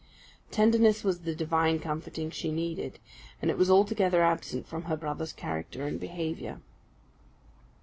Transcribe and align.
Tenderness 0.49 1.03
was 1.03 1.19
the 1.19 1.35
divine 1.35 1.77
comforting 1.77 2.31
she 2.31 2.51
needed; 2.51 2.97
and 3.39 3.51
it 3.51 3.57
was 3.59 3.69
altogether 3.69 4.23
absent 4.23 4.67
from 4.67 4.85
her 4.85 4.97
brother's 4.97 5.31
character 5.31 5.83
and 5.85 5.99
behaviour. 5.99 6.59